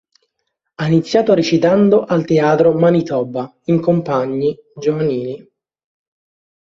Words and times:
Ha 0.77 0.87
iniziato 0.87 1.35
recitando 1.35 2.05
al 2.05 2.25
Teatro 2.25 2.73
Manitoba 2.73 3.53
in 3.65 3.79
compagni 3.79 4.57
giovanili. 4.75 5.47